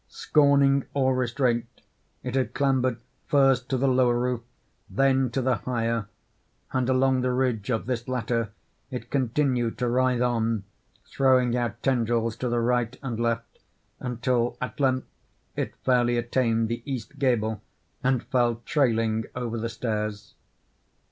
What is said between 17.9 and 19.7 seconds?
and fell trailing over the